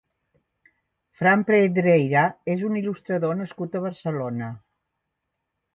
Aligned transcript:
Fran 1.19 1.43
Pedreira 1.49 2.25
és 2.55 2.65
un 2.71 2.81
il·lustrador 2.83 3.39
nascut 3.45 3.79
a 3.81 3.87
Barcelona. 3.89 4.51